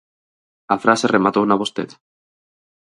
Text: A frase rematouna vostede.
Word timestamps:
A 0.75 0.77
frase 0.83 1.05
rematouna 1.15 1.59
vostede. 1.61 1.95